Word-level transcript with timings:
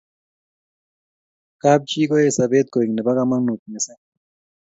kab 1.61 1.81
chi 1.89 2.01
koae 2.09 2.29
sabet 2.37 2.67
koeng 2.73 2.93
nebo 2.93 3.11
kamagut 3.17 3.61
mising 3.71 4.01